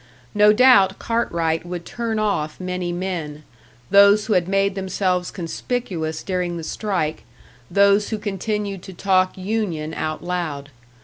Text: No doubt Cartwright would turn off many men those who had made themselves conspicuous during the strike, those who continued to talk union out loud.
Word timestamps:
No 0.33 0.51
doubt 0.51 0.97
Cartwright 0.97 1.63
would 1.63 1.85
turn 1.85 2.17
off 2.17 2.59
many 2.59 2.91
men 2.91 3.43
those 3.91 4.25
who 4.25 4.33
had 4.33 4.47
made 4.47 4.73
themselves 4.73 5.29
conspicuous 5.29 6.23
during 6.23 6.57
the 6.57 6.63
strike, 6.63 7.23
those 7.69 8.09
who 8.09 8.17
continued 8.17 8.81
to 8.81 8.93
talk 8.93 9.37
union 9.37 9.93
out 9.93 10.23
loud. 10.23 10.71